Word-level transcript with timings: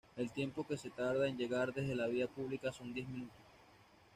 El 0.17 0.31
tiempo 0.31 0.65
que 0.65 0.77
se 0.77 0.89
tarda 0.89 1.27
en 1.27 1.37
llegar 1.37 1.75
desde 1.75 1.93
la 1.93 2.07
vía 2.07 2.25
pública 2.27 2.71
son 2.73 2.91
diez 2.91 3.07
minutos. 3.07 3.37